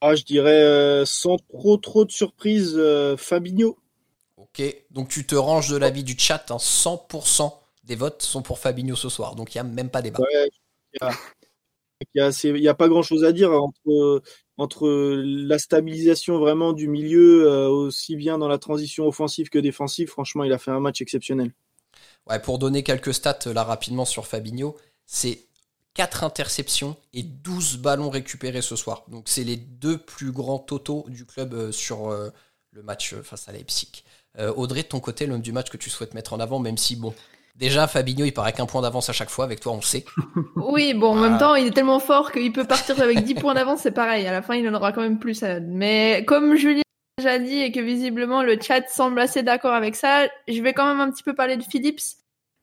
[0.00, 2.80] Ah, Je dirais euh, sans trop trop de surprise,
[3.18, 3.76] Fabinho.
[4.36, 7.52] Ok, donc tu te ranges de l'avis du chat, 100% hein.
[7.84, 10.20] des votes sont pour Fabinho ce soir, donc il n'y a même pas débat.
[10.20, 10.50] Ouais,
[12.14, 14.22] il n'y a, pas grand chose à dire entre,
[14.56, 20.08] entre la stabilisation vraiment du milieu, euh, aussi bien dans la transition offensive que défensive.
[20.08, 21.52] Franchement, il a fait un match exceptionnel.
[22.28, 25.40] Ouais, pour donner quelques stats là rapidement sur Fabinho, c'est
[25.94, 29.04] 4 interceptions et 12 ballons récupérés ce soir.
[29.08, 32.30] Donc c'est les deux plus grands totaux du club euh, sur euh,
[32.70, 34.04] le match face à Leipzig.
[34.56, 36.96] Audrey, de ton côté, l'homme du match que tu souhaites mettre en avant, même si
[36.96, 37.12] bon,
[37.54, 39.44] Déjà, Fabinho, il paraît qu'un point d'avance à chaque fois.
[39.44, 40.04] Avec toi, on le sait.
[40.56, 43.54] Oui, bon, en même temps, il est tellement fort qu'il peut partir avec 10 points
[43.54, 43.80] d'avance.
[43.82, 44.26] C'est pareil.
[44.26, 45.44] À la fin, il en aura quand même plus.
[45.60, 46.82] Mais comme Julien
[47.18, 50.72] a déjà dit et que visiblement le chat semble assez d'accord avec ça, je vais
[50.72, 52.00] quand même un petit peu parler de Phillips.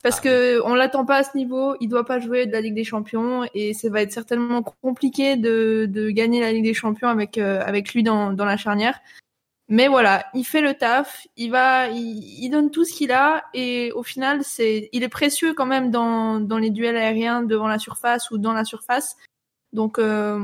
[0.02, 2.62] Parce ah que on l'attend pas à ce niveau, il doit pas jouer de la
[2.62, 6.74] Ligue des Champions et ça va être certainement compliqué de, de gagner la Ligue des
[6.74, 9.00] Champions avec euh, avec lui dans, dans la charnière.
[9.72, 13.44] Mais voilà, il fait le taf, il va, il, il donne tout ce qu'il a
[13.54, 17.68] et au final, c'est, il est précieux quand même dans, dans les duels aériens devant
[17.68, 19.16] la surface ou dans la surface.
[19.72, 20.44] Donc, euh,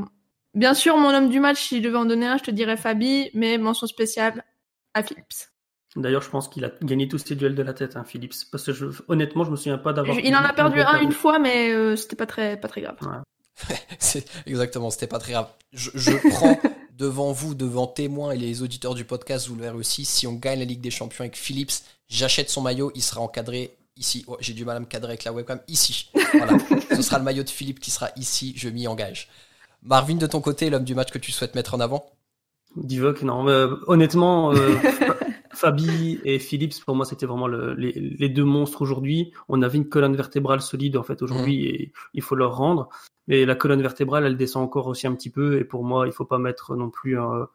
[0.53, 2.77] bien sûr, mon homme du match, si je devais en donner un, je te dirais
[2.77, 4.45] Fabi, mais mention spéciale
[4.93, 5.49] à Philips.
[5.95, 8.35] D'ailleurs, je pense qu'il a gagné tous ses duels de la tête, hein, Philips.
[8.51, 10.19] Parce que je, honnêtement, je me souviens pas d'avoir.
[10.19, 12.97] Il en a perdu un une fois, mais euh, c'était pas très, pas très grave.
[13.01, 13.75] Ouais.
[13.99, 15.47] C'est exactement, c'était pas très grave.
[15.71, 16.59] Je, je prends
[16.97, 20.33] devant vous, devant témoins et les auditeurs du podcast, vous le verrez aussi, si on
[20.33, 21.71] gagne la Ligue des Champions avec Philips,
[22.07, 24.23] j'achète son maillot, il sera encadré ici.
[24.27, 26.09] Oh, J'ai du mal à me cadrer avec la webcam, ici.
[26.33, 26.57] Voilà.
[26.95, 29.29] Ce sera le maillot de Philippe qui sera ici, je m'y engage.
[29.83, 32.05] Marvin, de ton côté, l'homme du match que tu souhaites mettre en avant?
[32.75, 33.47] Divock, non.
[33.47, 34.75] euh, honnêtement, euh,
[35.53, 39.31] Fabi et Philips, pour moi, c'était vraiment le- les, les deux monstres aujourd'hui.
[39.47, 42.89] On avait une colonne vertébrale solide, en fait, aujourd'hui, et il faut leur rendre.
[43.27, 45.57] Mais la colonne vertébrale, elle descend encore aussi un petit peu.
[45.57, 47.45] Et pour moi, il faut pas mettre non plus euh,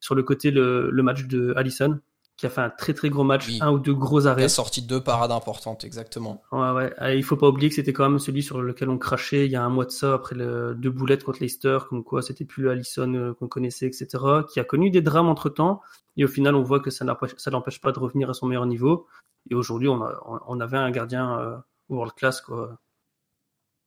[0.00, 2.00] sur le côté le, le match de Allison,
[2.36, 3.58] qui a fait un très très gros match, Oui.
[3.60, 4.44] un ou deux gros Il arrêts.
[4.44, 6.42] a sorti deux parades importantes, exactement.
[6.52, 6.94] Ouais, ouais.
[7.12, 9.52] Et il faut pas oublier que c'était quand même celui sur lequel on crachait il
[9.52, 12.44] y a un mois de ça après le deux boulettes contre Leicester, comme quoi c'était
[12.46, 14.06] plus le Allison euh, qu'on connaissait, etc.
[14.52, 15.82] Qui a connu des drames entre temps.
[16.16, 19.06] Et au final, on voit que ça n'empêche pas de revenir à son meilleur niveau.
[19.50, 21.56] Et aujourd'hui, on, a, on- on avait un gardien euh,
[21.88, 22.78] world class, quoi.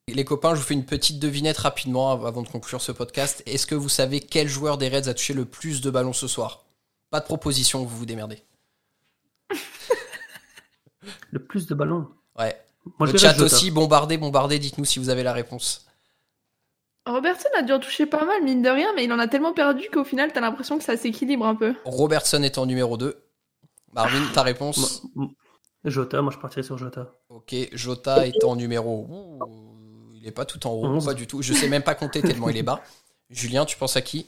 [0.10, 3.42] Les copains, je vous fais une petite devinette rapidement av- avant de conclure ce podcast.
[3.46, 6.28] Est-ce que vous savez quel joueur des Reds a touché le plus de ballons ce
[6.28, 6.66] soir?
[7.10, 8.44] Pas de proposition, vous vous démerdez.
[11.32, 12.08] Le plus de ballons?
[12.38, 12.56] Ouais.
[13.00, 15.86] Moi, Le chat aussi, bombardez, bombardez, dites-nous si vous avez la réponse.
[17.06, 19.54] Robertson a dû en toucher pas mal, mine de rien, mais il en a tellement
[19.54, 21.76] perdu qu'au final, t'as l'impression que ça s'équilibre un peu.
[21.86, 23.22] Robertson est en numéro 2.
[23.94, 25.04] Marvin, ta réponse?
[25.86, 27.13] Jota, moi je partirais sur Jota.
[27.30, 29.39] Ok, Jota est en numéro.
[30.23, 31.41] Il est pas tout en haut, pas du tout.
[31.41, 32.81] Je sais même pas compter tellement il est bas.
[33.29, 34.25] Julien, tu penses à qui?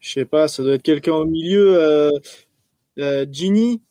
[0.00, 1.80] Je sais pas, ça doit être quelqu'un au milieu.
[1.80, 2.10] Euh,
[2.98, 3.82] euh, Ginny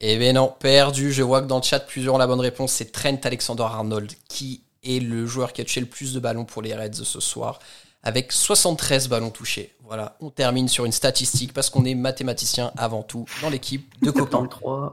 [0.00, 1.12] Eh ben non, perdu.
[1.12, 2.70] Je vois que dans le chat, plusieurs ont la bonne réponse.
[2.70, 6.62] C'est Trent Alexander-Arnold qui est le joueur qui a touché le plus de ballons pour
[6.62, 7.58] les Reds ce soir,
[8.04, 9.74] avec 73 ballons touchés.
[9.82, 14.10] Voilà, on termine sur une statistique parce qu'on est mathématicien avant tout dans l'équipe de
[14.12, 14.48] copains.
[14.48, 14.92] 73,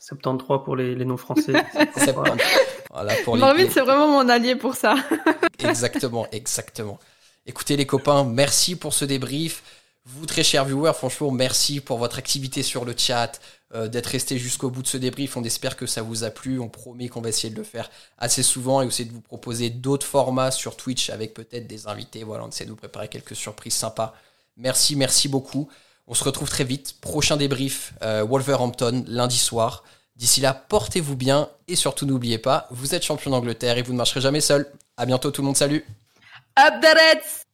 [0.00, 1.52] 73 pour les, les non-français.
[2.90, 2.92] 70.
[2.92, 4.94] Voilà pour les, Marvin, les- c'est vraiment mon allié pour ça.
[5.58, 6.98] Exactement, exactement.
[7.46, 9.62] Écoutez les copains, merci pour ce débrief.
[10.06, 13.38] Vous, très chers viewers, franchement, merci pour votre activité sur le chat,
[13.74, 15.36] euh, d'être resté jusqu'au bout de ce débrief.
[15.36, 16.58] On espère que ça vous a plu.
[16.58, 19.68] On promet qu'on va essayer de le faire assez souvent et aussi de vous proposer
[19.70, 22.24] d'autres formats sur Twitch avec peut-être des invités.
[22.24, 24.14] Voilà, on essaie de vous préparer quelques surprises sympas.
[24.56, 25.68] Merci, merci beaucoup.
[26.06, 26.96] On se retrouve très vite.
[27.00, 29.84] Prochain débrief, euh, Wolverhampton, lundi soir.
[30.20, 33.96] D'ici là, portez-vous bien et surtout n'oubliez pas, vous êtes champion d'Angleterre et vous ne
[33.96, 34.70] marcherez jamais seul.
[34.98, 35.82] À bientôt tout le monde, salut.
[36.58, 37.49] Up the Reds